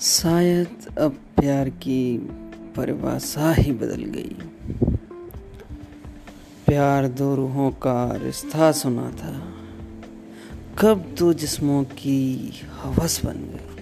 शायद 0.00 0.98
अब 0.98 1.10
प्यार 1.10 1.68
की 1.68 2.18
परिभाषा 2.76 3.52
ही 3.52 3.72
बदल 3.72 4.04
गई। 4.04 4.36
प्यार 6.66 7.08
दो 7.08 7.34
रूहों 7.34 7.70
का 7.70 8.16
रिश्ता 8.16 8.72
सुना 8.72 9.10
था। 9.10 9.54
कब 10.78 11.14
दो 11.18 11.32
जिस्मों 11.32 11.84
की 11.84 12.52
हवस 12.82 13.24
बन 13.24 13.32
गई। 13.32 13.79